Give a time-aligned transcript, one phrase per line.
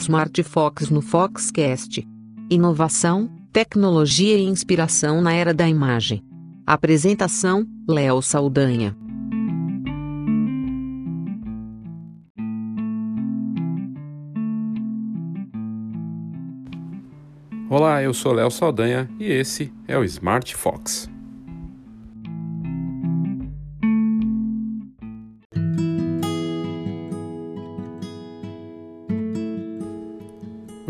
[0.00, 2.08] Smart Fox no Foxcast.
[2.50, 6.24] Inovação, tecnologia e inspiração na era da imagem.
[6.66, 8.96] Apresentação: Léo Saldanha.
[17.68, 21.10] Olá, eu sou Léo Saldanha e esse é o Smart Fox.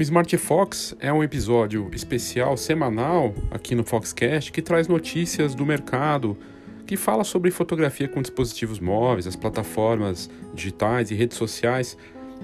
[0.01, 5.67] O Smart Fox é um episódio especial semanal aqui no Foxcast que traz notícias do
[5.67, 6.39] mercado,
[6.87, 11.99] que fala sobre fotografia com dispositivos móveis, as plataformas digitais e redes sociais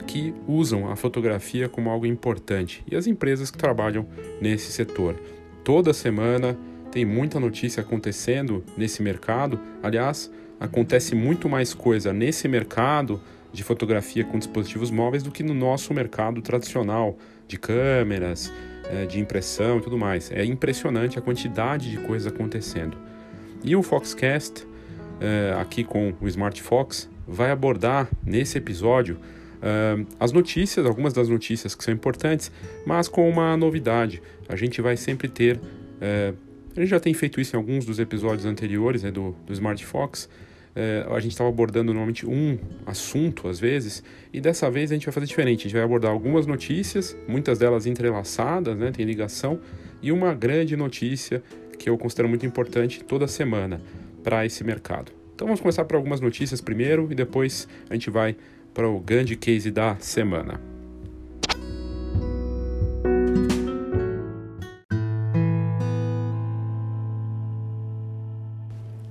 [0.06, 4.07] que usam a fotografia como algo importante e as empresas que trabalham
[4.38, 5.18] nesse setor.
[5.65, 6.59] Toda semana
[6.93, 9.59] tem muita notícia acontecendo nesse mercado.
[9.82, 13.18] Aliás, acontece muito mais coisa nesse mercado
[13.51, 17.16] de fotografia com dispositivos móveis do que no nosso mercado tradicional
[17.47, 18.52] de câmeras,
[18.91, 20.30] eh, de impressão e tudo mais.
[20.30, 22.97] É impressionante a quantidade de coisas acontecendo.
[23.65, 24.66] E o Foxcast,
[25.21, 29.19] eh, aqui com o Smart Fox, vai abordar nesse episódio
[29.63, 32.53] eh, as notícias, algumas das notícias que são importantes,
[32.85, 34.23] mas com uma novidade.
[34.49, 35.60] A gente vai sempre ter.
[36.77, 39.85] a gente já tem feito isso em alguns dos episódios anteriores né, do, do Smart
[39.85, 40.29] Fox
[40.77, 45.07] é, a gente estava abordando normalmente um assunto às vezes, e dessa vez a gente
[45.07, 45.60] vai fazer diferente.
[45.60, 49.59] A gente vai abordar algumas notícias, muitas delas entrelaçadas, né, tem ligação,
[50.02, 51.43] e uma grande notícia
[51.79, 53.80] que eu considero muito importante toda semana
[54.23, 55.10] para esse mercado.
[55.35, 58.37] Então vamos começar por algumas notícias primeiro e depois a gente vai
[58.74, 60.76] para o grande case da semana.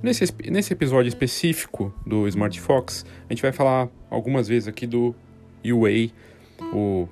[0.06, 5.12] Nesse, nesse episódio específico do Smart Fox, a gente vai falar algumas vezes aqui do
[5.66, 6.12] Huawei,
[6.72, 7.08] o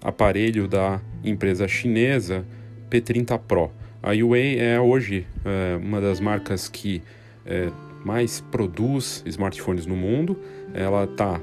[0.00, 2.46] aparelho da empresa chinesa
[2.88, 3.70] P30 Pro.
[4.02, 7.02] A Huawei é hoje é, uma das marcas que
[7.44, 7.70] é,
[8.02, 10.40] mais produz smartphones no mundo.
[10.72, 11.38] Ela está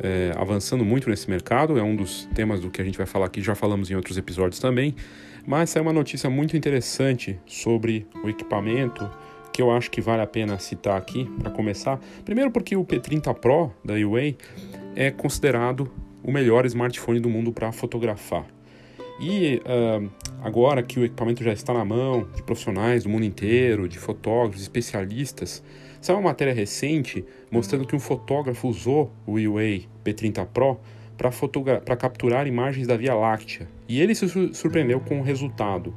[0.00, 3.26] é, avançando muito nesse mercado, é um dos temas do que a gente vai falar
[3.26, 4.96] aqui, já falamos em outros episódios também.
[5.46, 9.08] Mas é uma notícia muito interessante sobre o equipamento
[9.58, 11.98] que eu acho que vale a pena citar aqui para começar.
[12.24, 14.36] Primeiro porque o P30 Pro da Huawei
[14.94, 15.90] é considerado
[16.22, 18.46] o melhor smartphone do mundo para fotografar.
[19.20, 20.08] E uh,
[20.44, 24.62] agora que o equipamento já está na mão de profissionais do mundo inteiro, de fotógrafos,
[24.62, 25.60] especialistas,
[26.00, 30.78] saiu uma matéria recente mostrando que um fotógrafo usou o Huawei P30 Pro
[31.16, 33.66] para capturar imagens da Via Láctea.
[33.88, 35.92] E ele se surpreendeu com o resultado.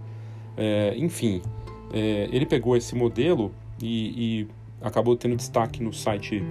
[0.58, 1.44] É, enfim,
[1.94, 4.48] é, ele pegou esse modelo e, e,
[4.82, 6.44] acabou tendo destaque no site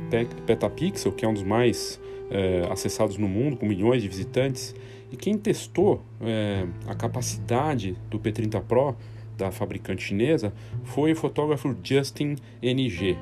[0.46, 4.74] Petapixel, que é um dos mais é, acessados no mundo, com milhões de visitantes.
[5.10, 8.96] E quem testou é, a capacidade do P30 Pro
[9.36, 10.52] da fabricante chinesa
[10.84, 13.16] foi o fotógrafo Justin NG.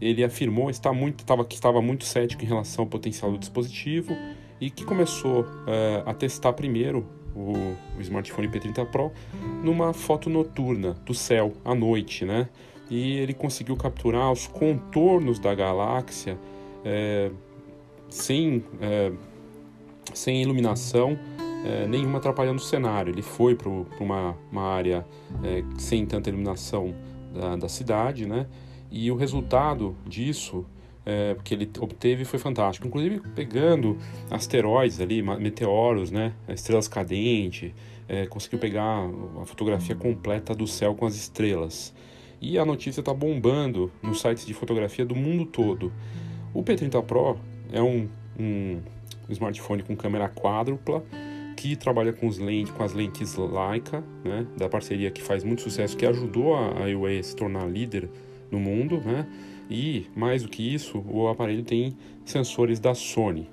[0.00, 4.14] Ele afirmou estar muito, que estava muito cético em relação ao potencial do dispositivo
[4.60, 7.06] e que começou é, a testar primeiro
[7.36, 9.12] o, o smartphone P30 Pro
[9.62, 12.48] numa foto noturna do céu à noite, né?
[12.88, 16.38] E ele conseguiu capturar os contornos da galáxia
[16.84, 17.30] é,
[18.08, 19.12] sem, é,
[20.14, 21.18] sem iluminação
[21.64, 23.12] é, nenhuma atrapalhando o cenário.
[23.12, 25.04] Ele foi para uma, uma área
[25.42, 26.94] é, sem tanta iluminação
[27.34, 28.46] da, da cidade, né?
[28.90, 30.64] E o resultado disso
[31.06, 32.86] é, que ele obteve foi fantástico.
[32.88, 33.96] Inclusive pegando
[34.28, 37.72] asteroides ali, meteoros, né, estrelas cadentes,
[38.08, 39.08] é, conseguiu pegar
[39.40, 41.94] a fotografia completa do céu com as estrelas.
[42.40, 45.92] E a notícia está bombando nos sites de fotografia do mundo todo.
[46.52, 47.38] O P30 Pro
[47.72, 48.80] é um, um
[49.28, 51.02] smartphone com câmera quádrupla
[51.56, 55.62] que trabalha com, os lentes, com as lentes Leica, né, da parceria que faz muito
[55.62, 58.08] sucesso, que ajudou a, Huawei a se tornar líder
[58.50, 59.26] no mundo, né?
[59.68, 63.48] E, mais do que isso, o aparelho tem sensores da Sony.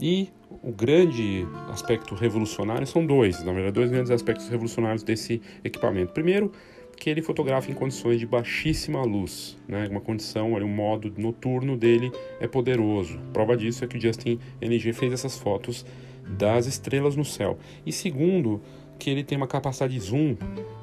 [0.00, 0.28] E
[0.62, 6.12] o grande aspecto revolucionário são dois, na verdade, dois grandes aspectos revolucionários desse equipamento.
[6.12, 6.50] Primeiro,
[6.96, 9.88] que ele fotografa em condições de baixíssima luz, né?
[9.90, 13.18] Uma condição, um modo noturno dele é poderoso.
[13.32, 15.84] Prova disso é que o Justin NG fez essas fotos
[16.26, 17.58] das estrelas no céu.
[17.86, 18.60] E segundo,
[18.98, 20.36] que ele tem uma capacidade de zoom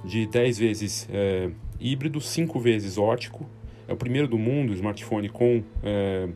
[0.03, 3.47] de 10 vezes é, híbrido, 5 vezes ótico
[3.87, 6.27] é o primeiro do mundo, smartphone com, é,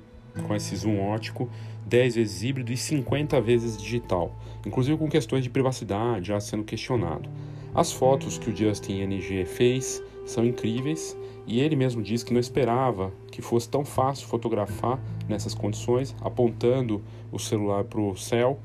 [0.47, 1.49] com esse zoom ótico,
[1.85, 7.29] 10 vezes híbrido e 50 vezes digital, inclusive com questões de privacidade já sendo questionado.
[7.73, 11.17] As fotos que o Justin NG fez são incríveis
[11.47, 17.01] e ele mesmo diz que não esperava que fosse tão fácil fotografar nessas condições, apontando
[17.31, 18.59] o celular para o céu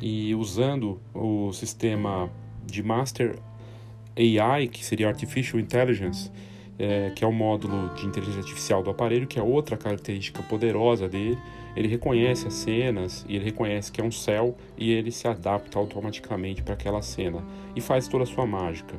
[0.00, 2.30] e usando o sistema
[2.64, 3.38] de Master
[4.16, 6.30] AI, que seria Artificial Intelligence,
[6.78, 11.08] é, que é o módulo de inteligência artificial do aparelho, que é outra característica poderosa
[11.08, 11.38] dele.
[11.76, 15.78] Ele reconhece as cenas e ele reconhece que é um céu e ele se adapta
[15.78, 17.44] automaticamente para aquela cena
[17.74, 18.94] e faz toda a sua mágica.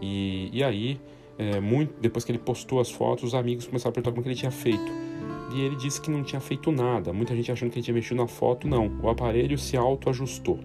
[0.00, 1.00] E, e aí,
[1.38, 4.28] é, muito, depois que ele postou as fotos, os amigos começaram a perguntar como que
[4.28, 5.06] ele tinha feito.
[5.54, 7.12] E ele disse que não tinha feito nada.
[7.12, 8.66] Muita gente achando que ele tinha mexido na foto.
[8.66, 10.58] Não, o aparelho se autoajustou.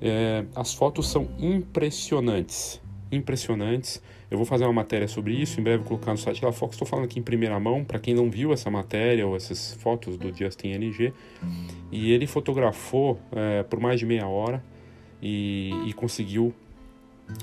[0.00, 2.80] É, as fotos são impressionantes.
[3.10, 4.02] Impressionantes.
[4.30, 6.74] Eu vou fazer uma matéria sobre isso, em breve colocar no site da Fox.
[6.74, 10.16] Estou falando aqui em primeira mão, para quem não viu essa matéria ou essas fotos
[10.16, 11.12] do Justin NG.
[11.90, 14.62] E ele fotografou é, por mais de meia hora
[15.20, 16.54] e, e conseguiu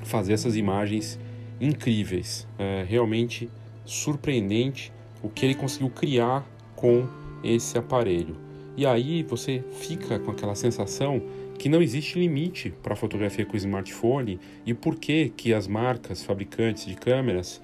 [0.04, 1.20] fazer essas imagens
[1.60, 2.48] incríveis.
[2.58, 3.50] É realmente
[3.84, 7.06] surpreendente o que ele conseguiu criar com
[7.44, 8.38] esse aparelho.
[8.78, 11.22] E aí você fica com aquela sensação
[11.58, 16.86] que não existe limite para fotografia com smartphone e por que que as marcas fabricantes
[16.86, 17.62] de câmeras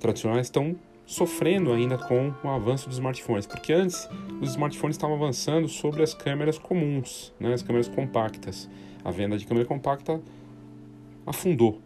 [0.00, 0.76] tradicionais estão
[1.06, 4.08] sofrendo ainda com o avanço dos smartphones, porque antes
[4.40, 8.68] os smartphones estavam avançando sobre as câmeras comuns, né, as câmeras compactas.
[9.04, 10.20] A venda de câmera compacta
[11.26, 11.80] afundou.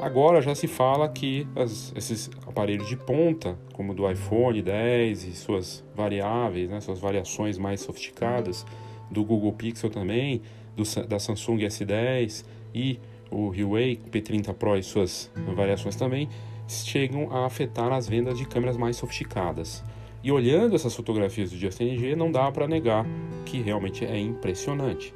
[0.00, 5.32] Agora já se fala que as, esses aparelhos de ponta, como do iPhone 10 e
[5.32, 8.66] suas variáveis, né, suas variações mais sofisticadas,
[9.10, 10.42] do Google Pixel também,
[10.78, 12.44] do, da Samsung S10
[12.74, 12.98] e
[13.30, 16.28] o Huawei P30 Pro e suas variações também,
[16.66, 19.82] chegam a afetar as vendas de câmeras mais sofisticadas.
[20.22, 23.06] E olhando essas fotografias do Justin NG, não dá para negar
[23.44, 25.14] que realmente é impressionante.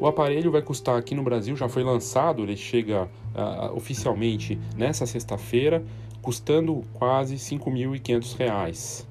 [0.00, 5.06] O aparelho vai custar aqui no Brasil, já foi lançado, ele chega uh, oficialmente nessa
[5.06, 5.82] sexta-feira,
[6.20, 9.06] custando quase R$ 5.500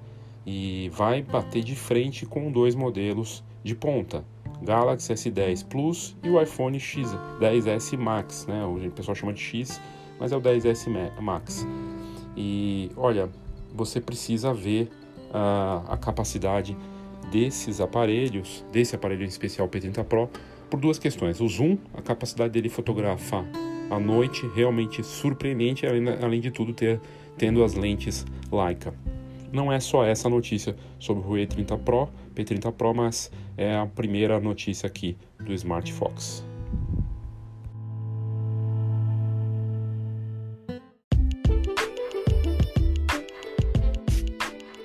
[0.46, 4.24] e vai bater de frente com dois modelos de ponta,
[4.62, 8.66] Galaxy S10 Plus e o iPhone X10S Max, né?
[8.66, 9.82] O pessoal chama de X,
[10.20, 11.66] mas é o 10S Max.
[12.36, 13.30] E olha,
[13.74, 14.90] você precisa ver
[15.30, 16.76] uh, a capacidade
[17.32, 20.30] desses aparelhos, desse aparelho em especial P30 Pro,
[20.70, 21.40] por duas questões.
[21.40, 23.46] O zoom, a capacidade dele fotografar
[23.90, 27.00] à noite, realmente surpreendente, além, além de tudo ter
[27.38, 28.94] tendo as lentes Leica.
[29.56, 33.86] Não é só essa notícia sobre o Huawei 30 Pro, P30 Pro, mas é a
[33.86, 36.44] primeira notícia aqui do Smart Fox.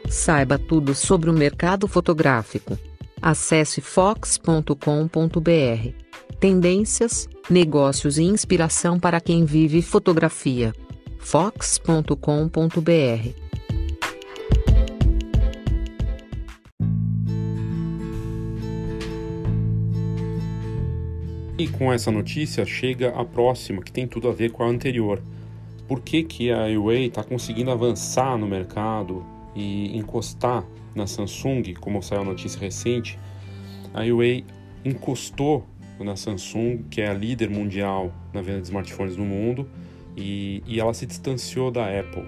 [0.08, 2.78] Saiba tudo sobre o mercado fotográfico.
[3.20, 4.76] Acesse fox.com.br.
[6.38, 10.72] Tendências, negócios e inspiração para quem vive fotografia.
[11.18, 13.49] fox.com.br.
[21.60, 25.22] E com essa notícia chega a próxima, que tem tudo a ver com a anterior.
[25.86, 29.22] Por que, que a Huawei está conseguindo avançar no mercado
[29.54, 30.64] e encostar
[30.94, 33.18] na Samsung, como saiu a notícia recente,
[33.92, 34.42] a Huawei
[34.82, 35.66] encostou
[35.98, 39.68] na Samsung, que é a líder mundial na venda de smartphones no mundo,
[40.16, 42.24] e, e ela se distanciou da Apple.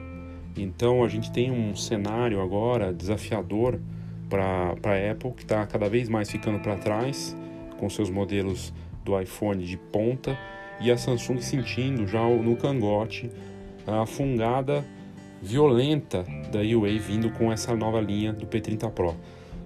[0.58, 3.80] Então a gente tem um cenário agora desafiador
[4.28, 7.34] para a Apple, que está cada vez mais ficando para trás
[7.78, 8.74] com seus modelos
[9.04, 10.38] do iPhone de ponta,
[10.80, 13.30] e a Samsung sentindo já no cangote
[13.86, 14.84] a fungada
[15.40, 19.14] violenta da Huawei vindo com essa nova linha do P30 Pro.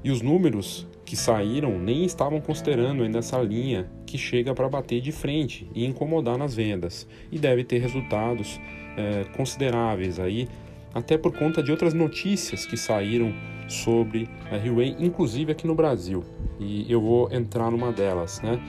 [0.02, 5.00] E os números que saíram nem estavam considerando ainda essa linha que chega para bater
[5.00, 7.06] de frente e incomodar nas vendas.
[7.30, 8.60] E deve ter resultados
[8.96, 10.48] é, consideráveis aí,
[10.92, 13.32] até por conta de outras notícias que saíram
[13.68, 16.24] sobre a Huawei, inclusive aqui no Brasil.
[16.58, 18.60] E eu vou entrar numa delas, né?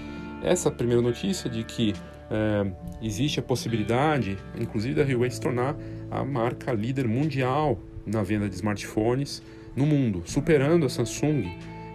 [0.47, 1.93] Essa primeira notícia de que
[2.31, 5.75] é, existe a possibilidade, inclusive, da Huawei se tornar
[6.09, 9.43] a marca líder mundial na venda de smartphones
[9.75, 11.43] no mundo, superando a Samsung.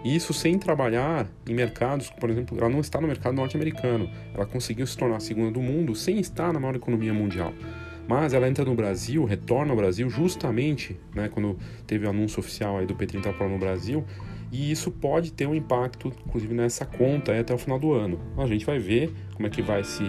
[0.04, 4.11] E isso sem trabalhar em mercados, por exemplo, ela não está no mercado norte-americano.
[4.35, 7.54] Ela conseguiu se tornar a segunda do mundo sem estar na maior economia mundial.
[8.06, 11.56] Mas ela entra no Brasil, retorna ao Brasil justamente né, quando
[11.87, 14.04] teve o anúncio oficial aí do P30 Pro no Brasil.
[14.52, 18.21] E isso pode ter um impacto, inclusive, nessa conta até o final do ano.
[18.37, 20.04] A gente vai ver como é que vai se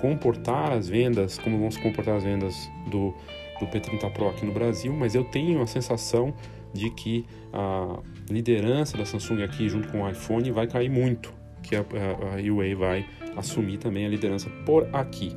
[0.00, 3.12] comportar as vendas, como vão se comportar as vendas do
[3.60, 6.34] do P30 Pro aqui no Brasil, mas eu tenho a sensação
[6.72, 11.32] de que a liderança da Samsung aqui junto com o iPhone vai cair muito,
[11.62, 13.06] que a, a, a Huawei vai
[13.36, 15.36] assumir também a liderança por aqui.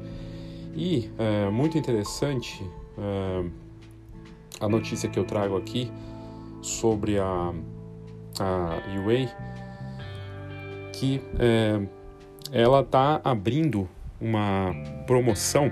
[0.76, 2.64] E é, muito interessante
[2.98, 3.46] é,
[4.60, 5.92] a notícia que eu trago aqui
[6.62, 7.54] sobre a,
[8.40, 9.30] a Huawei,
[10.92, 11.80] que é,
[12.52, 14.74] ela está abrindo uma
[15.06, 15.72] promoção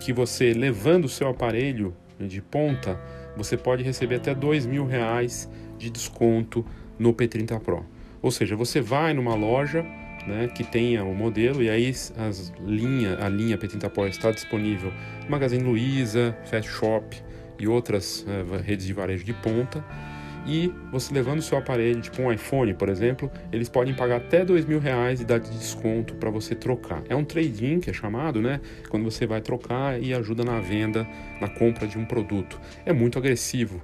[0.00, 2.98] que você levando o seu aparelho de ponta,
[3.36, 6.64] você pode receber até dois mil reais de desconto
[6.98, 7.84] no P30 Pro.
[8.22, 9.82] Ou seja, você vai numa loja
[10.26, 14.92] né, que tenha o modelo e aí as linha, a linha P30 Pro está disponível
[15.24, 17.16] no Magazine Luiza, Fast Shop
[17.58, 19.84] e outras uh, redes de varejo de ponta.
[20.46, 24.64] E você levando seu aparelho, tipo um iPhone, por exemplo, eles podem pagar até dois
[24.64, 27.02] mil reais de dar de desconto para você trocar.
[27.08, 28.60] É um trade-in que é chamado, né?
[28.88, 31.06] Quando você vai trocar e ajuda na venda,
[31.40, 32.60] na compra de um produto.
[32.84, 33.82] É muito agressivo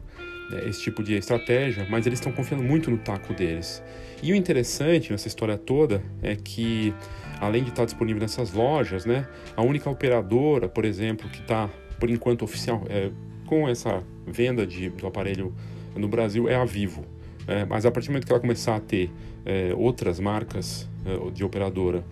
[0.50, 3.82] né, esse tipo de estratégia, mas eles estão confiando muito no taco deles.
[4.22, 6.94] E o interessante nessa história toda é que,
[7.40, 9.26] além de estar disponível nessas lojas, né,
[9.56, 13.10] a única operadora, por exemplo, que está, por enquanto, oficial, é,
[13.46, 15.52] com essa venda de, do aparelho
[15.96, 17.04] no Brasil é a Vivo.
[17.46, 19.10] É, mas a partir do momento que ela começar a ter
[19.44, 22.04] é, outras marcas é, de operadora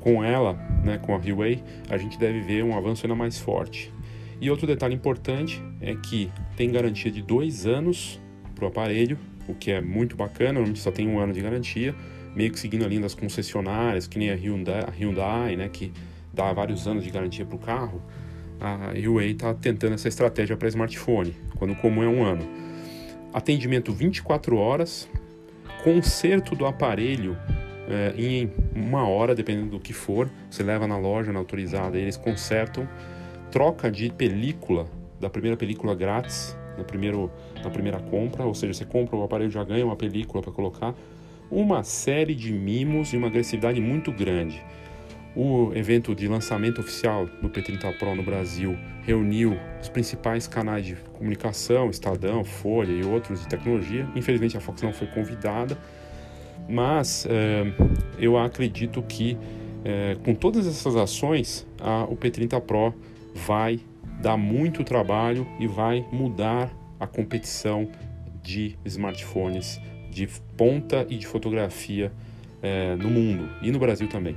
[0.00, 3.92] com ela, né, com a Huawei, a gente deve ver um avanço ainda mais forte.
[4.40, 8.18] E outro detalhe importante é que tem garantia de dois anos
[8.54, 11.94] para o aparelho, o que é muito bacana, normalmente só tem um ano de garantia,
[12.34, 15.92] meio que seguindo a linha das concessionárias, que nem a Hyundai, a Hyundai né, que
[16.32, 18.00] dá vários anos de garantia para o carro.
[18.58, 22.69] A Huawei está tentando essa estratégia para smartphone, quando comum é um ano
[23.32, 25.08] atendimento 24 horas,
[25.82, 27.36] conserto do aparelho
[27.88, 30.30] é, em uma hora, dependendo do que for.
[30.50, 32.88] Você leva na loja, na autorizada, eles consertam.
[33.50, 34.86] Troca de película,
[35.18, 37.30] da primeira película grátis, no primeiro,
[37.62, 40.94] na primeira compra, ou seja, você compra o aparelho já ganha uma película para colocar.
[41.50, 44.62] Uma série de mimos e uma agressividade muito grande.
[45.34, 50.96] O evento de lançamento oficial do P30 Pro no Brasil reuniu os principais canais de
[51.12, 54.08] comunicação, Estadão, Folha e outros de tecnologia.
[54.16, 55.78] Infelizmente a Fox não foi convidada,
[56.68, 57.64] mas é,
[58.18, 59.38] eu acredito que
[59.84, 62.94] é, com todas essas ações a, o P30 Pro
[63.34, 63.80] vai
[64.20, 67.88] dar muito trabalho e vai mudar a competição
[68.42, 72.12] de smartphones de ponta e de fotografia
[72.62, 74.36] é, no mundo e no Brasil também.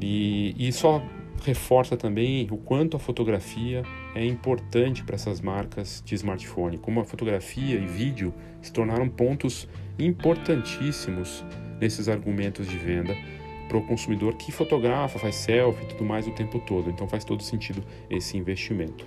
[0.00, 1.02] E, e só
[1.42, 3.82] reforça também o quanto a fotografia
[4.14, 9.68] é importante para essas marcas de smartphone, como a fotografia e vídeo se tornaram pontos
[9.98, 11.44] importantíssimos
[11.80, 13.14] nesses argumentos de venda
[13.68, 16.90] para o consumidor que fotografa, faz selfie e tudo mais o tempo todo.
[16.90, 19.06] Então faz todo sentido esse investimento.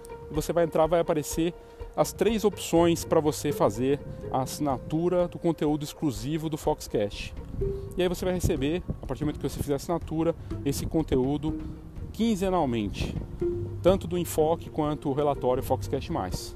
[0.31, 1.53] você vai entrar, vai aparecer
[1.95, 3.99] as três opções para você fazer
[4.31, 7.33] a assinatura do conteúdo exclusivo do Foxcast.
[7.97, 10.35] E aí você vai receber, a partir do momento que você fizer a assinatura,
[10.65, 11.59] esse conteúdo
[12.13, 13.15] quinzenalmente,
[13.81, 16.55] tanto do enfoque quanto o relatório Foxcast Mais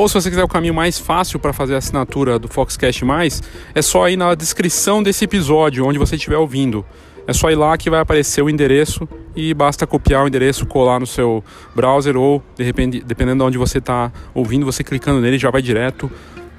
[0.00, 3.42] Ou se você quiser o caminho mais fácil para fazer a assinatura do Foxcast Mais,
[3.74, 6.86] é só ir na descrição desse episódio, onde você estiver ouvindo.
[7.26, 10.98] É só ir lá que vai aparecer o endereço e basta copiar o endereço, colar
[10.98, 15.38] no seu browser ou, de repente, dependendo de onde você está ouvindo, você clicando nele
[15.38, 16.10] já vai direto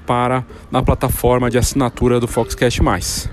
[0.05, 3.27] para na plataforma de assinatura do Foxcast Mais.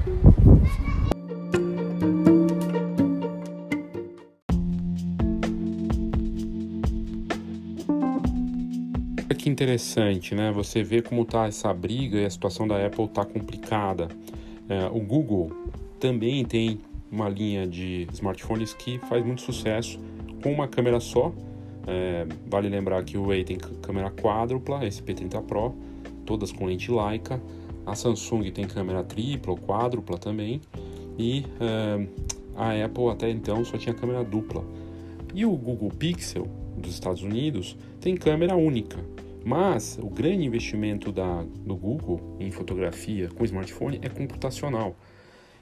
[9.58, 10.52] Interessante, né?
[10.52, 14.06] Você vê como tá essa briga e a situação da Apple tá complicada.
[14.68, 15.50] É, o Google
[15.98, 19.98] também tem uma linha de smartphones que faz muito sucesso
[20.44, 21.32] com uma câmera só.
[21.88, 25.74] É, vale lembrar que o Way tem câmera quádrupla, esse P30 Pro,
[26.24, 27.42] todas com lente Leica.
[27.84, 30.60] A Samsung tem câmera tripla ou quádrupla também.
[31.18, 32.06] E é,
[32.54, 34.62] a Apple até então só tinha câmera dupla.
[35.34, 39.17] E o Google Pixel dos Estados Unidos tem câmera única.
[39.48, 44.94] Mas o grande investimento da, do Google em fotografia com smartphone é computacional.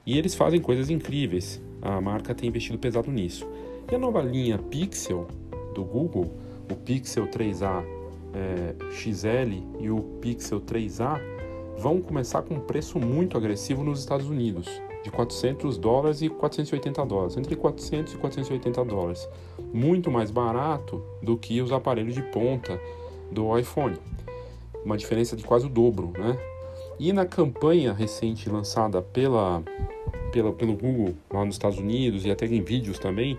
[0.05, 1.61] E eles fazem coisas incríveis.
[1.81, 3.47] A marca tem investido pesado nisso.
[3.89, 5.25] E a nova linha Pixel
[5.73, 6.29] do Google,
[6.69, 7.81] o Pixel 3A
[8.33, 11.21] é, XL e o Pixel 3A,
[11.77, 14.67] vão começar com um preço muito agressivo nos Estados Unidos,
[15.01, 19.29] de 400 dólares e 480 dólares, entre 400 e 480 dólares.
[19.71, 22.77] Muito mais barato do que os aparelhos de ponta
[23.31, 23.97] do iPhone.
[24.83, 26.37] Uma diferença de quase o dobro, né?
[26.99, 29.63] E na campanha recente lançada pela,
[30.31, 33.37] pela, pelo Google lá nos Estados Unidos e até em vídeos também,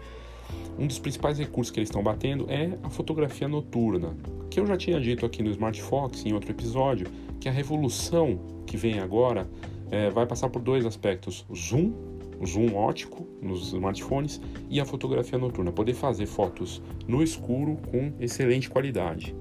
[0.78, 4.16] um dos principais recursos que eles estão batendo é a fotografia noturna,
[4.48, 7.06] que eu já tinha dito aqui no Smart Fox em outro episódio,
[7.40, 9.48] que a revolução que vem agora
[9.90, 11.92] é, vai passar por dois aspectos: o zoom,
[12.40, 18.12] o zoom ótico nos smartphones e a fotografia noturna, poder fazer fotos no escuro com
[18.20, 19.34] excelente qualidade.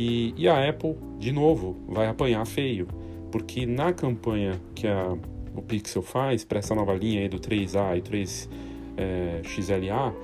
[0.00, 2.86] E, e a Apple, de novo, vai apanhar feio,
[3.32, 5.18] porque na campanha que a,
[5.56, 8.48] o Pixel faz para essa nova linha aí do 3A e 3
[8.96, 10.14] é, XLA,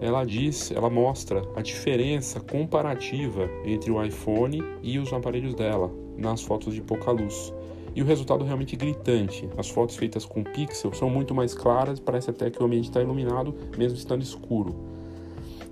[0.00, 6.42] ela diz, ela mostra a diferença comparativa entre o iPhone e os aparelhos dela nas
[6.42, 7.52] fotos de pouca luz.
[7.96, 9.48] E o resultado é realmente gritante.
[9.58, 13.02] As fotos feitas com pixel são muito mais claras, parece até que o ambiente está
[13.02, 14.76] iluminado, mesmo estando escuro.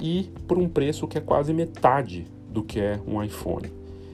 [0.01, 3.69] E por um preço que é quase metade do que é um iPhone.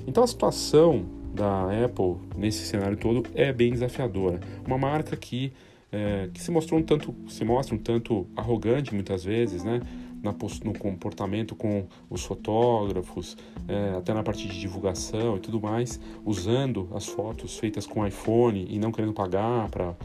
[0.07, 4.41] Então a situação da Apple nesse cenário todo é bem desafiadora.
[4.67, 5.53] Uma marca que,
[5.93, 9.81] é, que se mostrou um tanto, se mostra um tanto arrogante muitas vezes, né?
[10.23, 15.99] Na, no comportamento com os fotógrafos, é, até na parte de divulgação e tudo mais,
[16.27, 19.97] usando as fotos feitas com iPhone e não querendo pagar para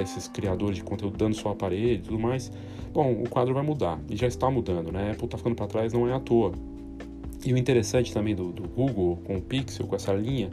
[0.00, 2.52] esses criadores de conteúdo, dando seu aparelho e tudo mais.
[2.92, 5.08] Bom, o quadro vai mudar e já está mudando, né?
[5.08, 6.52] A Apple está ficando para trás, não é à toa.
[7.44, 10.50] E o interessante também do, do Google com o Pixel, com essa linha,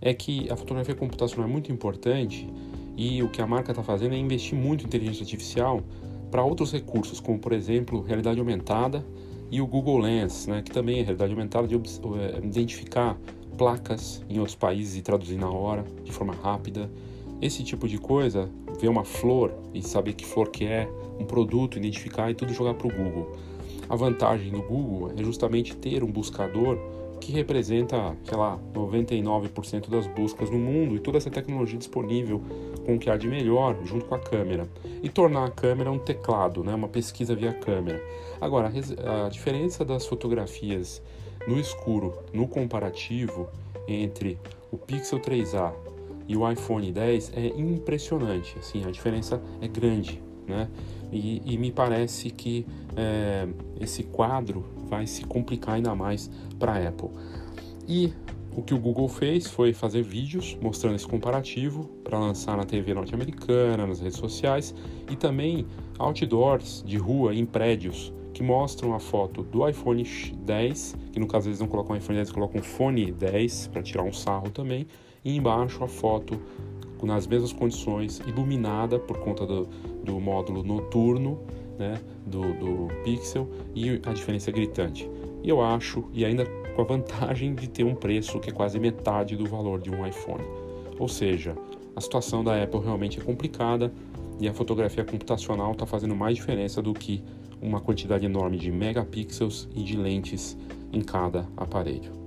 [0.00, 2.48] é que a fotografia computacional é muito importante
[2.96, 5.82] e o que a marca está fazendo é investir muito em inteligência artificial
[6.30, 9.04] para outros recursos, como por exemplo realidade aumentada
[9.50, 13.18] e o Google Lens, né, que também é realidade aumentada de é, identificar
[13.56, 16.90] placas em outros países e traduzir na hora, de forma rápida.
[17.40, 18.48] Esse tipo de coisa,
[18.80, 22.74] ver uma flor e saber que flor que é, um produto, identificar e tudo jogar
[22.74, 23.32] para o Google.
[23.88, 26.78] A vantagem do Google é justamente ter um buscador
[27.20, 32.40] que representa, sei lá, 99% das buscas no mundo e toda essa tecnologia disponível
[32.86, 34.68] com o que há de melhor junto com a câmera
[35.02, 38.00] e tornar a câmera um teclado, né, uma pesquisa via câmera.
[38.40, 41.02] Agora, a diferença das fotografias
[41.46, 43.48] no escuro, no comparativo
[43.86, 44.38] entre
[44.70, 45.72] o Pixel 3a
[46.26, 48.56] e o iPhone 10 é impressionante.
[48.58, 50.68] Assim, a diferença é grande, né?
[51.12, 52.66] E, e me parece que
[52.96, 53.48] é,
[53.80, 57.10] esse quadro vai se complicar ainda mais para a Apple.
[57.86, 58.12] E
[58.56, 62.92] o que o Google fez foi fazer vídeos mostrando esse comparativo para lançar na TV
[62.92, 64.74] norte-americana, nas redes sociais
[65.10, 65.66] e também
[65.98, 70.04] outdoors de rua em prédios que mostram a foto do iPhone
[70.44, 74.12] 10, que no caso eles não colocam iPhone 10, colocam Fone 10 para tirar um
[74.12, 74.86] sarro também,
[75.24, 76.40] e embaixo a foto
[77.02, 79.68] nas mesmas condições, iluminada por conta do,
[80.08, 81.38] do módulo noturno
[81.78, 85.08] né, do, do Pixel e a diferença é gritante.
[85.42, 88.80] E eu acho, e ainda com a vantagem de ter um preço que é quase
[88.80, 90.44] metade do valor de um iPhone.
[90.98, 91.54] Ou seja,
[91.94, 93.92] a situação da Apple realmente é complicada
[94.40, 97.22] e a fotografia computacional está fazendo mais diferença do que
[97.60, 100.56] uma quantidade enorme de megapixels e de lentes
[100.92, 102.17] em cada aparelho.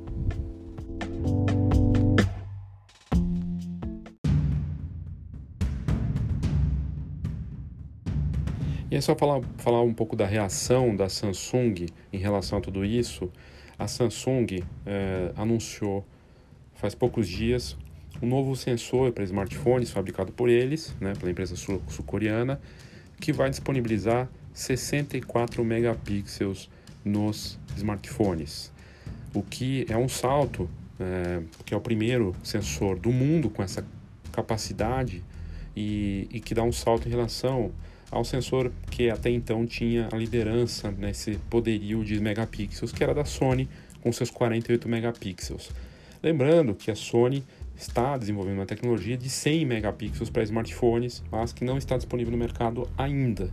[9.02, 13.32] E só falar, falar um pouco da reação da Samsung em relação a tudo isso.
[13.80, 16.06] A Samsung é, anunciou
[16.76, 17.76] faz poucos dias
[18.22, 22.62] um novo sensor para smartphones fabricado por eles, né, pela empresa sul-coreana,
[23.20, 26.70] que vai disponibilizar 64 megapixels
[27.04, 28.72] nos smartphones,
[29.34, 33.84] o que é um salto, é, que é o primeiro sensor do mundo com essa
[34.32, 35.24] capacidade
[35.76, 37.72] e, e que dá um salto em relação
[38.12, 43.24] ao sensor que até então tinha a liderança nesse poderio de megapixels, que era da
[43.24, 43.70] Sony,
[44.02, 45.72] com seus 48 megapixels.
[46.22, 47.44] Lembrando que a Sony
[47.76, 52.38] está desenvolvendo uma tecnologia de 100 megapixels para smartphones, mas que não está disponível no
[52.38, 53.50] mercado ainda.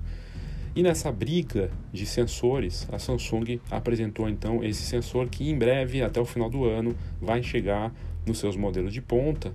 [0.76, 6.20] E nessa briga de sensores, a Samsung apresentou então esse sensor que em breve, até
[6.20, 7.92] o final do ano, vai chegar
[8.26, 9.52] nos seus modelos de ponta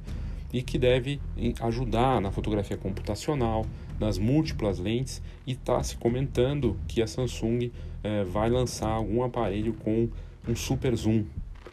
[0.52, 1.20] e que deve
[1.62, 3.66] ajudar na fotografia computacional,
[4.00, 7.72] nas múltiplas lentes e está se comentando que a Samsung
[8.04, 10.10] eh, vai lançar algum aparelho com
[10.48, 11.26] um super zoom,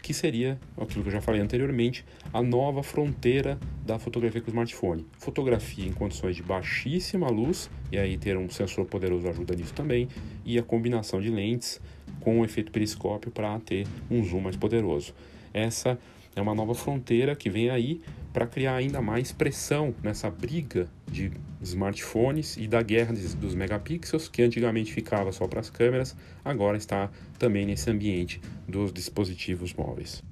[0.03, 4.51] que seria aquilo que eu já falei anteriormente, a nova fronteira da fotografia com o
[4.51, 5.07] smartphone.
[5.19, 10.09] Fotografia em condições de baixíssima luz, e aí ter um sensor poderoso ajuda nisso também,
[10.45, 11.81] e a combinação de lentes
[12.21, 15.15] com o efeito periscópio para ter um zoom mais poderoso.
[15.53, 15.99] Essa
[16.35, 18.01] é uma nova fronteira que vem aí
[18.33, 24.43] para criar ainda mais pressão nessa briga de smartphones e da guerra dos megapixels, que
[24.43, 30.23] antigamente ficava só para as câmeras, agora está também nesse ambiente dos dispositivos móveis.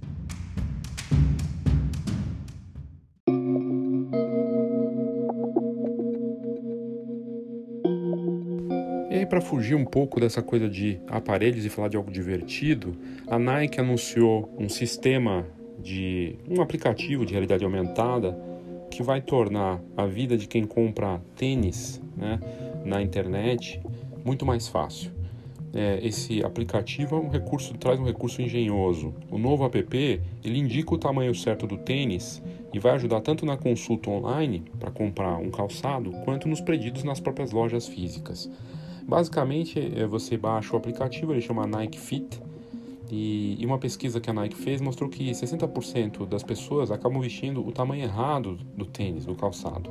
[9.38, 12.96] Para fugir um pouco dessa coisa de aparelhos e falar de algo divertido,
[13.28, 15.46] a Nike anunciou um sistema
[15.78, 18.38] de um aplicativo de realidade aumentada
[18.90, 22.40] que vai tornar a vida de quem compra tênis né,
[22.84, 23.80] na internet
[24.24, 25.10] muito mais fácil.
[25.72, 29.14] É, esse aplicativo é um recurso, traz um recurso engenhoso.
[29.30, 33.56] O novo app ele indica o tamanho certo do tênis e vai ajudar tanto na
[33.56, 38.50] consulta online para comprar um calçado quanto nos pedidos nas próprias lojas físicas.
[39.06, 42.40] Basicamente, é, você baixa o aplicativo, ele chama Nike Fit
[43.11, 47.73] e, uma pesquisa que a Nike fez mostrou que 60% das pessoas acabam vestindo o
[47.73, 49.90] tamanho errado do tênis, do calçado.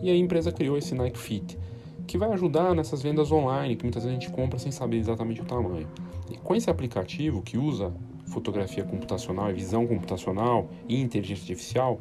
[0.00, 1.58] E a empresa criou esse Nike Fit,
[2.06, 5.40] que vai ajudar nessas vendas online, que muitas vezes a gente compra sem saber exatamente
[5.40, 5.88] o tamanho.
[6.30, 7.92] E com esse aplicativo que usa
[8.26, 12.00] fotografia computacional e visão computacional e inteligência artificial,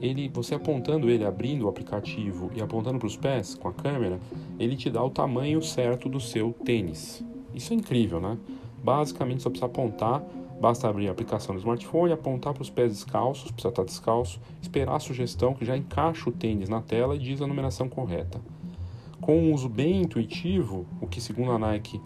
[0.00, 4.20] ele, você apontando ele, abrindo o aplicativo e apontando para os pés com a câmera,
[4.58, 7.24] ele te dá o tamanho certo do seu tênis.
[7.54, 8.38] Isso é incrível, né?
[8.82, 10.22] Basicamente, só precisa apontar,
[10.60, 14.96] basta abrir a aplicação do smartphone, apontar para os pés descalços, precisa estar descalço, esperar
[14.96, 18.40] a sugestão que já encaixa o tênis na tela e diz a numeração correta.
[19.20, 22.00] Com um uso bem intuitivo, o que segundo a Nike,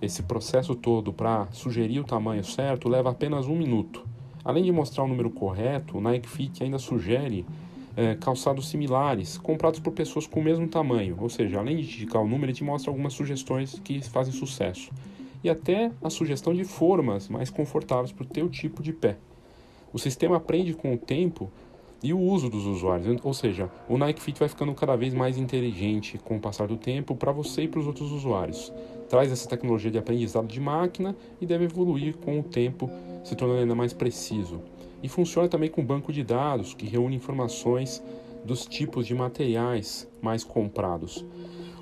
[0.00, 4.04] esse processo todo para sugerir o tamanho certo leva apenas um minuto.
[4.42, 7.46] Além de mostrar o número correto, o Nike Fit ainda sugere
[7.96, 12.22] é, calçados similares, comprados por pessoas com o mesmo tamanho, ou seja, além de indicar
[12.22, 14.90] o número, ele te mostra algumas sugestões que fazem sucesso
[15.44, 19.18] e até a sugestão de formas mais confortáveis para o teu tipo de pé.
[19.92, 21.50] O sistema aprende com o tempo
[22.02, 25.38] e o uso dos usuários, ou seja, o Nike Fit vai ficando cada vez mais
[25.38, 28.72] inteligente com o passar do tempo para você e para os outros usuários.
[29.08, 32.90] Traz essa tecnologia de aprendizado de máquina e deve evoluir com o tempo,
[33.22, 34.60] se tornando ainda mais preciso.
[35.02, 38.02] E funciona também com banco de dados que reúne informações
[38.44, 41.24] dos tipos de materiais mais comprados.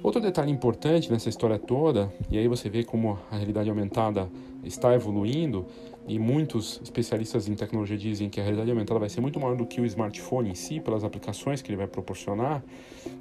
[0.02, 4.28] Outro detalhe importante nessa história toda, e aí você vê como a realidade aumentada
[4.64, 5.64] está evoluindo,
[6.08, 9.64] e muitos especialistas em tecnologia dizem que a realidade aumentada vai ser muito maior do
[9.64, 12.64] que o smartphone em si, pelas aplicações que ele vai proporcionar.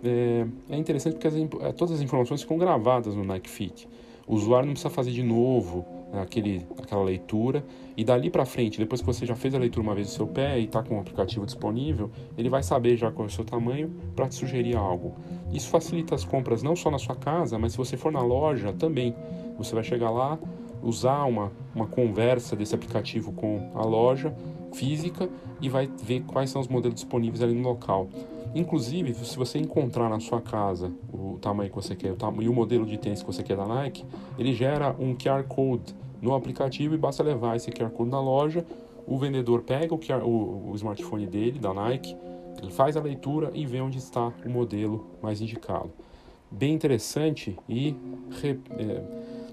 [0.03, 1.35] É, é interessante porque as,
[1.75, 3.87] todas as informações ficam gravadas no Nike Fit.
[4.31, 7.65] O usuário não precisa fazer de novo aquele, aquela leitura
[7.97, 10.25] e dali para frente, depois que você já fez a leitura uma vez do seu
[10.25, 13.43] pé e está com o aplicativo disponível, ele vai saber já qual é o seu
[13.43, 15.15] tamanho para te sugerir algo.
[15.51, 18.71] Isso facilita as compras não só na sua casa, mas se você for na loja
[18.71, 19.13] também.
[19.57, 20.39] Você vai chegar lá,
[20.81, 24.33] usar uma, uma conversa desse aplicativo com a loja
[24.73, 28.07] física e vai ver quais são os modelos disponíveis ali no local.
[28.53, 32.53] Inclusive, se você encontrar na sua casa o tamanho que você quer o e o
[32.53, 34.05] modelo de tênis que você quer da Nike,
[34.37, 38.65] ele gera um QR Code no aplicativo e basta levar esse QR Code na loja.
[39.07, 42.15] O vendedor pega o, QR, o, o smartphone dele, da Nike,
[42.61, 45.91] ele faz a leitura e vê onde está o modelo mais indicado.
[46.49, 47.95] Bem interessante e
[48.41, 49.01] re, é,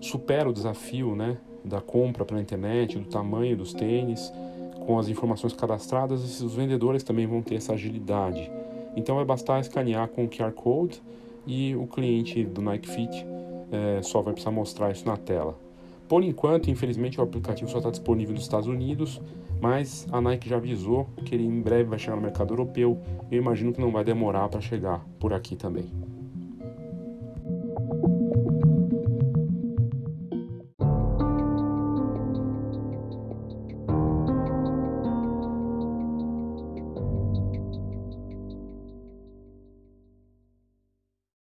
[0.01, 4.33] supera o desafio né, da compra pela internet, do tamanho dos tênis,
[4.85, 8.51] com as informações cadastradas, os vendedores também vão ter essa agilidade.
[8.99, 11.01] Então vai bastar escanear com o QR Code
[11.47, 13.27] e o cliente do Nike Fit
[13.71, 15.57] é, só vai precisar mostrar isso na tela.
[16.09, 19.21] Por enquanto, infelizmente, o aplicativo só está disponível nos Estados Unidos,
[19.61, 22.99] mas a Nike já avisou que ele em breve vai chegar no mercado europeu.
[23.31, 26.08] Eu imagino que não vai demorar para chegar por aqui também.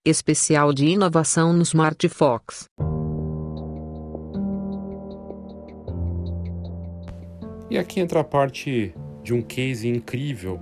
[0.07, 2.69] Especial de inovação no Smart Fox.
[7.71, 10.59] E aqui entra a parte de um case incrível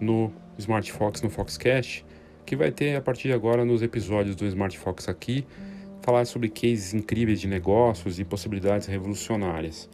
[0.00, 2.06] no Smart Fox, no Foxcast,
[2.46, 5.46] que vai ter a partir de agora nos episódios do Smart Fox aqui,
[6.00, 9.90] falar sobre cases incríveis de negócios e possibilidades revolucionárias.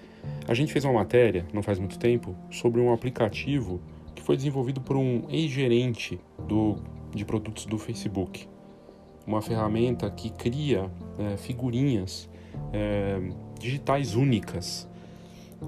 [0.47, 3.83] A gente fez uma matéria, não faz muito tempo, sobre um aplicativo
[4.15, 6.21] que foi desenvolvido por um ex-gerente
[7.13, 8.52] de produtos do Facebook
[9.27, 12.29] uma ferramenta que cria é, figurinhas
[12.73, 13.21] é,
[13.59, 14.89] digitais únicas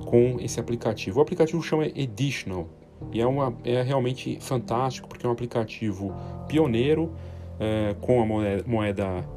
[0.07, 1.19] com esse aplicativo.
[1.19, 2.69] O aplicativo chama Editional
[3.13, 6.15] e é, uma, é realmente fantástico porque é um aplicativo
[6.49, 7.13] pioneiro
[7.61, 9.29] é, com a moeda, moeda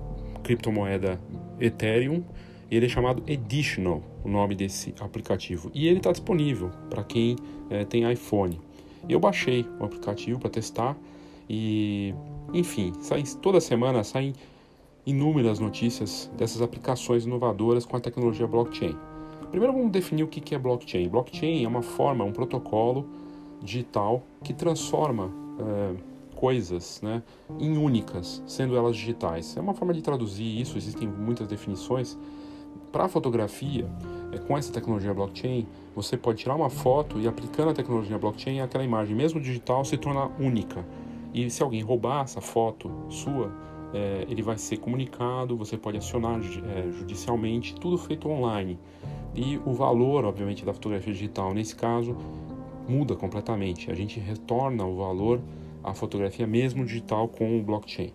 [0.43, 1.19] criptomoeda
[1.60, 2.23] Ethereum
[2.69, 5.71] ele é chamado Editional, o nome desse aplicativo.
[5.73, 7.36] E ele está disponível para quem
[7.69, 8.60] é, tem iPhone.
[9.08, 10.97] Eu baixei o aplicativo para testar
[11.49, 12.13] e
[12.54, 14.34] enfim, sai, toda semana saem
[15.06, 18.96] inúmeras notícias dessas aplicações inovadoras com a tecnologia blockchain.
[19.50, 21.08] Primeiro vamos definir o que é blockchain.
[21.08, 23.06] Blockchain é uma forma, um protocolo
[23.62, 25.96] digital que transforma é,
[26.36, 27.24] coisas né,
[27.60, 29.56] em únicas, sendo elas digitais.
[29.56, 32.18] É uma forma de traduzir isso, existem muitas definições.
[32.92, 33.90] Para a fotografia,
[34.32, 38.60] é, com essa tecnologia blockchain, você pode tirar uma foto e aplicando a tecnologia blockchain,
[38.60, 40.86] aquela imagem, mesmo digital, se torna única.
[41.34, 43.52] E se alguém roubar essa foto sua,
[43.94, 48.80] é, ele vai ser comunicado, você pode acionar é, judicialmente, tudo feito online.
[49.36, 52.16] E o valor, obviamente, da fotografia digital, nesse caso,
[52.88, 53.92] muda completamente.
[53.92, 55.42] A gente retorna o valor
[55.84, 58.13] à fotografia mesmo digital com o blockchain.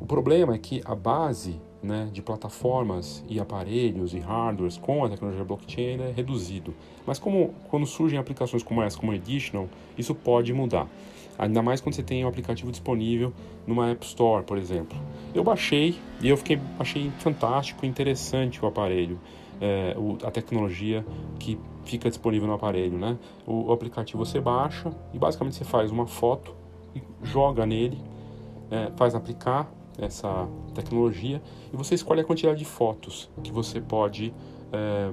[0.00, 5.08] O problema é que a base né, de plataformas e aparelhos e hardwares com a
[5.10, 6.74] tecnologia blockchain é reduzido.
[7.06, 10.88] Mas como quando surgem aplicações como essa, como Editional, isso pode mudar.
[11.38, 13.34] Ainda mais quando você tem um aplicativo disponível
[13.66, 14.96] numa App Store, por exemplo.
[15.34, 19.20] Eu baixei e eu fiquei achei fantástico, interessante o aparelho,
[19.60, 21.04] é, o, a tecnologia
[21.38, 23.18] que fica disponível no aparelho, né?
[23.46, 26.54] O, o, aplicativo você baixa e basicamente você faz uma foto
[26.94, 28.00] e joga nele,
[28.70, 34.34] é, faz aplicar essa tecnologia e você escolhe a quantidade de fotos que você pode,
[34.72, 35.12] é,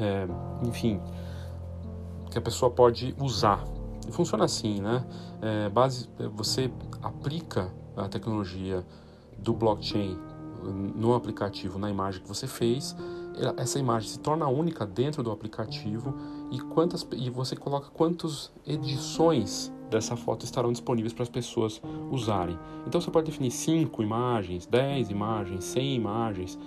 [0.00, 0.28] é
[0.66, 1.00] enfim,
[2.30, 3.64] que a pessoa pode usar
[4.10, 5.04] funciona assim, né?
[5.40, 6.70] É, base, você
[7.02, 8.84] aplica a tecnologia
[9.38, 10.18] do blockchain
[10.94, 12.96] no aplicativo, na imagem que você fez,
[13.56, 16.14] essa imagem se torna única dentro do aplicativo
[16.50, 22.58] e, quantas, e você coloca quantas edições dessa foto estarão disponíveis para as pessoas usarem.
[22.86, 26.58] Então você pode definir 5 imagens, 10 imagens, 100 imagens.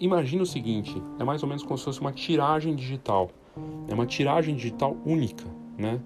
[0.00, 3.30] Imagina o seguinte, é mais ou menos como se fosse uma tiragem digital.
[3.88, 5.44] É uma tiragem digital única,
[5.76, 6.00] né?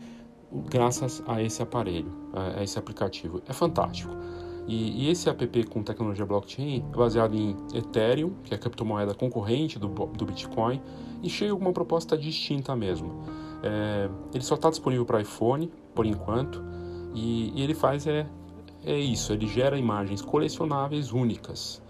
[0.68, 3.42] graças a esse aparelho, a esse aplicativo.
[3.46, 4.14] É fantástico.
[4.66, 9.12] E, e, esse app com tecnologia blockchain é baseado em Ethereum, que é a criptomoeda
[9.12, 10.80] concorrente do, do Bitcoin,
[11.22, 13.24] e cheio de uma proposta distinta mesmo.
[13.62, 16.62] É, ele só está disponível para iPhone, por enquanto,
[17.14, 18.26] e, e, ele faz é
[18.84, 21.80] é isso, ele gera imagens colecionáveis únicas.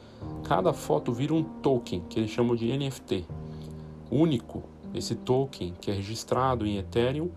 [0.45, 3.27] Cada foto vira um token, que eles chamam de NFT.
[4.11, 7.31] Único, esse token que é registrado em Ethereum,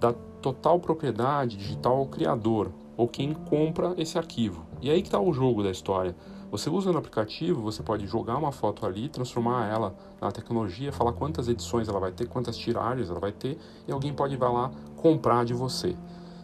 [0.00, 4.64] dá total propriedade digital ao criador, ou quem compra esse arquivo.
[4.80, 6.16] E aí que está o jogo da história.
[6.52, 11.14] Você usa no aplicativo, você pode jogar uma foto ali, transformar ela na tecnologia, falar
[11.14, 13.56] quantas edições ela vai ter, quantas tiragens ela vai ter,
[13.88, 15.96] e alguém pode ir lá comprar de você.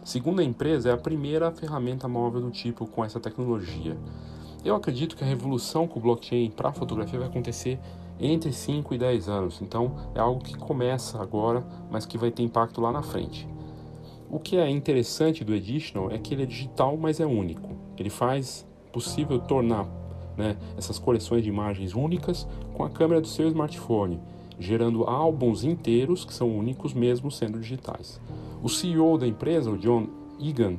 [0.03, 3.95] Segundo a empresa, é a primeira ferramenta móvel do tipo com essa tecnologia.
[4.65, 7.79] Eu acredito que a revolução com o blockchain para a fotografia vai acontecer
[8.19, 9.61] entre 5 e 10 anos.
[9.61, 13.47] Então, é algo que começa agora, mas que vai ter impacto lá na frente.
[14.27, 17.77] O que é interessante do Editional é que ele é digital, mas é único.
[17.95, 19.98] Ele faz possível tornar
[20.39, 24.19] né, essas coleções de imagens únicas com a câmera do seu smartphone,
[24.57, 28.21] gerando álbuns inteiros que são únicos mesmo sendo digitais.
[28.63, 30.07] O CEO da empresa, o John
[30.39, 30.77] Egan,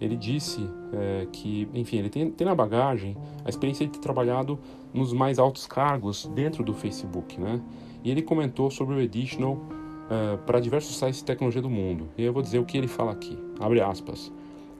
[0.00, 4.58] ele disse é, que, enfim, ele tem, tem, na bagagem a experiência de ter trabalhado
[4.94, 7.60] nos mais altos cargos dentro do Facebook, né?
[8.02, 12.08] E ele comentou sobre o Editional uh, para diversos sites de tecnologia do mundo.
[12.16, 13.36] E eu vou dizer o que ele fala aqui.
[13.60, 14.32] Abre aspas.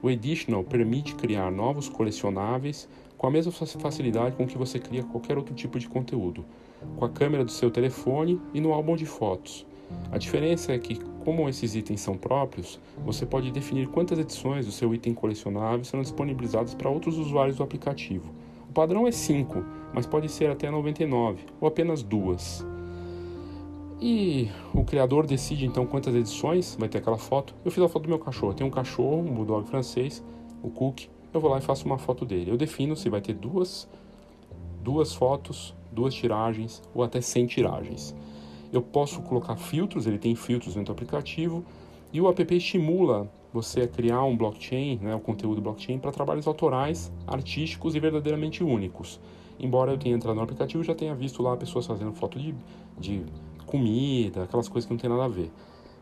[0.02, 2.88] O Editional permite criar novos colecionáveis
[3.20, 6.42] com a mesma facilidade com que você cria qualquer outro tipo de conteúdo,
[6.96, 9.66] com a câmera do seu telefone e no álbum de fotos.
[10.10, 14.72] A diferença é que, como esses itens são próprios, você pode definir quantas edições do
[14.72, 18.32] seu item colecionável serão disponibilizadas para outros usuários do aplicativo.
[18.66, 22.66] O padrão é 5, mas pode ser até 99 ou apenas duas.
[24.00, 27.54] E o criador decide então quantas edições vai ter aquela foto.
[27.66, 28.54] Eu fiz a foto do meu cachorro.
[28.54, 30.24] Tem um cachorro, um bulldog francês,
[30.62, 31.19] o Cook.
[31.32, 32.50] Eu vou lá e faço uma foto dele.
[32.50, 33.88] Eu defino se vai ter duas,
[34.82, 38.14] duas fotos, duas tiragens ou até 100 tiragens.
[38.72, 41.64] Eu posso colocar filtros, ele tem filtros dentro do aplicativo.
[42.12, 46.46] E o app estimula você a criar um blockchain, né, o conteúdo blockchain, para trabalhos
[46.46, 49.20] autorais, artísticos e verdadeiramente únicos.
[49.58, 52.54] Embora eu tenha entrado no aplicativo já tenha visto lá pessoas fazendo foto de,
[52.98, 53.24] de
[53.66, 55.50] comida, aquelas coisas que não tem nada a ver.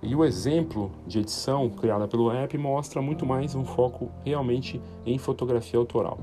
[0.01, 5.19] E o exemplo de edição criada pelo app mostra muito mais um foco realmente em
[5.19, 6.19] fotografia autoral.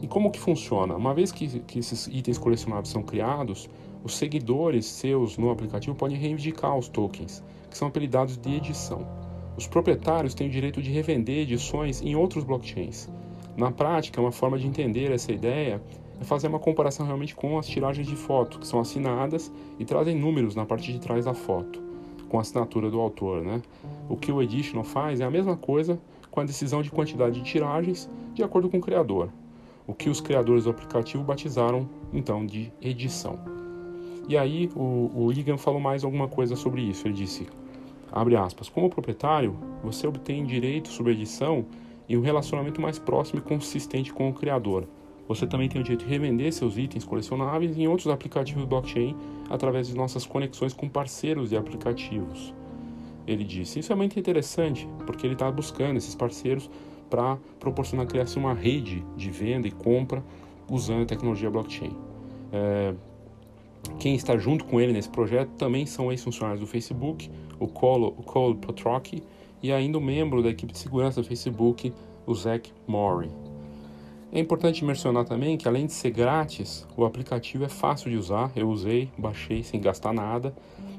[0.00, 0.94] E como que funciona?
[0.94, 3.68] Uma vez que, que esses itens colecionáveis são criados,
[4.04, 9.04] os seguidores seus no aplicativo podem reivindicar os tokens, que são apelidados de edição.
[9.56, 13.08] Os proprietários têm o direito de revender edições em outros blockchains.
[13.56, 15.82] Na prática, uma forma de entender essa ideia
[16.20, 20.16] é fazer uma comparação realmente com as tiragens de foto, que são assinadas e trazem
[20.16, 21.82] números na parte de trás da foto,
[22.32, 23.42] com a assinatura do autor.
[23.42, 23.60] Né?
[24.08, 27.42] O que o Editional faz é a mesma coisa com a decisão de quantidade de
[27.44, 29.28] tiragens de acordo com o criador,
[29.86, 33.38] o que os criadores do aplicativo batizaram então de edição.
[34.26, 37.06] E aí o, o Egan falou mais alguma coisa sobre isso.
[37.06, 37.46] Ele disse,
[38.10, 41.66] abre aspas, como proprietário, você obtém direito sobre edição
[42.08, 44.88] e um relacionamento mais próximo e consistente com o criador
[45.26, 49.16] você também tem o direito de revender seus itens colecionáveis em outros aplicativos blockchain
[49.48, 52.52] através de nossas conexões com parceiros de aplicativos.
[53.26, 56.68] Ele disse: Isso é muito interessante, porque ele está buscando esses parceiros
[57.08, 60.24] para proporcionar a criação de uma rede de venda e compra
[60.68, 61.94] usando a tecnologia blockchain.
[62.52, 62.94] É,
[63.98, 68.22] quem está junto com ele nesse projeto também são ex-funcionários do Facebook, o Cole, o
[68.22, 69.22] Cole Potrocky,
[69.62, 71.92] e ainda o um membro da equipe de segurança do Facebook,
[72.26, 73.30] o Zach Murray.
[74.34, 78.50] É importante mencionar também que além de ser grátis, o aplicativo é fácil de usar.
[78.56, 80.54] Eu usei, baixei sem gastar nada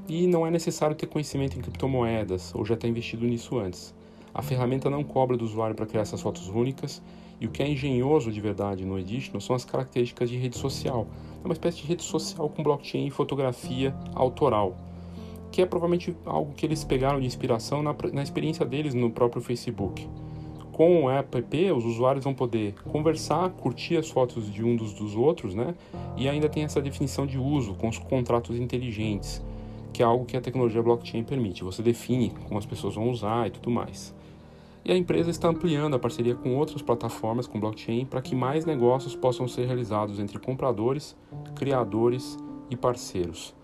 [0.08, 3.92] e não é necessário ter conhecimento em criptomoedas ou já ter investido nisso antes.
[4.32, 7.02] A ferramenta não cobra do usuário para criar essas fotos únicas
[7.40, 11.08] e o que é engenhoso de verdade no Edition são as características de rede social.
[11.42, 14.76] É uma espécie de rede social com blockchain e fotografia autoral,
[15.50, 19.42] que é provavelmente algo que eles pegaram de inspiração na, na experiência deles no próprio
[19.42, 20.08] Facebook
[20.74, 25.14] com o app, os usuários vão poder conversar, curtir as fotos de um dos, dos
[25.14, 25.72] outros, né?
[26.16, 29.40] E ainda tem essa definição de uso com os contratos inteligentes,
[29.92, 31.62] que é algo que a tecnologia blockchain permite.
[31.62, 34.12] Você define como as pessoas vão usar e tudo mais.
[34.84, 38.66] E a empresa está ampliando a parceria com outras plataformas com blockchain para que mais
[38.66, 41.16] negócios possam ser realizados entre compradores,
[41.54, 42.36] criadores
[42.68, 43.54] e parceiros.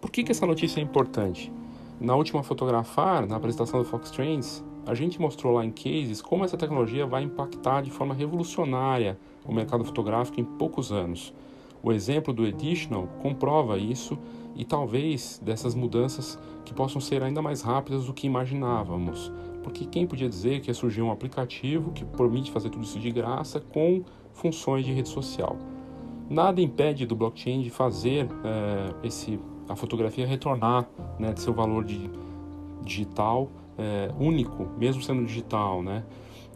[0.00, 1.52] Por que, que essa notícia é importante?
[2.00, 6.44] Na última Fotografar, na apresentação do Fox Trends, a gente mostrou lá em cases como
[6.44, 11.34] essa tecnologia vai impactar de forma revolucionária o mercado fotográfico em poucos anos.
[11.82, 14.18] O exemplo do Editional comprova isso
[14.54, 19.32] e talvez dessas mudanças que possam ser ainda mais rápidas do que imaginávamos.
[19.62, 23.10] Porque quem podia dizer que ia surgir um aplicativo que permite fazer tudo isso de
[23.10, 25.56] graça com funções de rede social?
[26.30, 31.84] Nada impede do blockchain de fazer é, esse, a fotografia retornar né, de seu valor
[31.84, 32.10] de
[32.82, 36.04] digital é, único, mesmo sendo digital, né?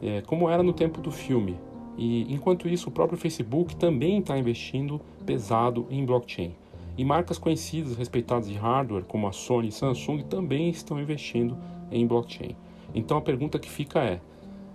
[0.03, 1.59] É, como era no tempo do filme.
[1.97, 6.55] E enquanto isso, o próprio Facebook também está investindo pesado em blockchain.
[6.97, 11.57] E marcas conhecidas, respeitadas de hardware, como a Sony e Samsung, também estão investindo
[11.91, 12.57] em blockchain.
[12.95, 14.21] Então a pergunta que fica é: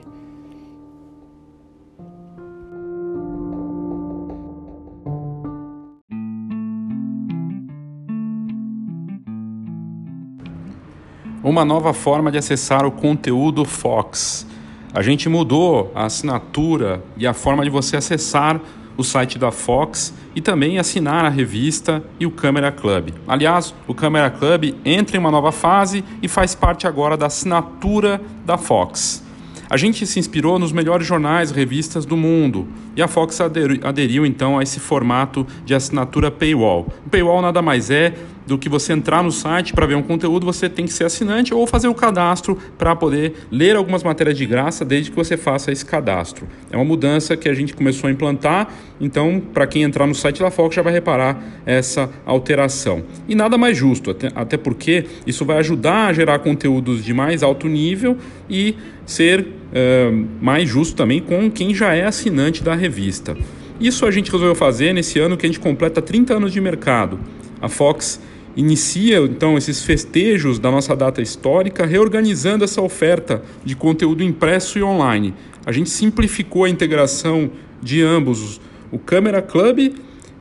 [11.45, 14.47] Uma nova forma de acessar o conteúdo Fox.
[14.95, 18.61] A gente mudou a assinatura e a forma de você acessar
[18.97, 23.09] o site da Fox e também assinar a revista e o Câmera Club.
[23.27, 28.21] Aliás, o Câmera Club entra em uma nova fase e faz parte agora da assinatura
[28.47, 29.25] da Fox.
[29.69, 33.81] A gente se inspirou nos melhores jornais e revistas do mundo e a Fox aderiu,
[33.83, 36.87] aderiu então a esse formato de assinatura paywall.
[37.07, 38.15] O paywall nada mais é
[38.47, 41.55] do que você entrar no site para ver um conteúdo, você tem que ser assinante
[41.55, 45.71] ou fazer o cadastro para poder ler algumas matérias de graça desde que você faça
[45.71, 46.47] esse cadastro.
[46.71, 48.69] É uma mudança que a gente começou a implantar,
[49.01, 53.05] então para quem entrar no site da Fox já vai reparar essa alteração.
[53.29, 57.43] E nada mais justo, até, até porque isso vai ajudar a gerar conteúdos de mais
[57.43, 58.17] alto nível
[58.49, 58.77] e
[59.07, 63.37] ser uh, mais justo também com quem já é assinante da revista.
[63.81, 67.19] Isso a gente resolveu fazer nesse ano que a gente completa 30 anos de mercado.
[67.61, 68.21] A Fox
[68.57, 74.83] inicia então esses festejos da nossa data histórica, reorganizando essa oferta de conteúdo impresso e
[74.83, 75.35] online.
[75.65, 77.51] A gente simplificou a integração
[77.83, 79.95] de ambos, o Câmera Club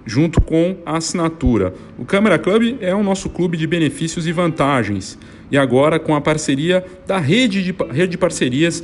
[0.06, 1.74] junto com a assinatura.
[1.98, 5.18] O Câmera Club é o nosso clube de benefícios e vantagens.
[5.52, 8.84] E agora com a parceria da rede de, rede de parcerias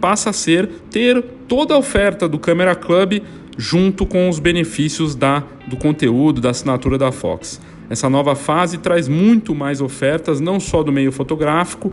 [0.00, 3.20] passa a ser ter toda a oferta do Camera Club
[3.56, 7.60] junto com os benefícios da, do conteúdo, da assinatura da Fox.
[7.90, 11.92] Essa nova fase traz muito mais ofertas, não só do meio fotográfico,